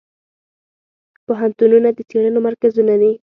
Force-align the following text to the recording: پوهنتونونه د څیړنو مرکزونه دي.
پوهنتونونه 1.25 1.89
د 1.97 1.99
څیړنو 2.09 2.39
مرکزونه 2.47 2.93
دي. 3.01 3.11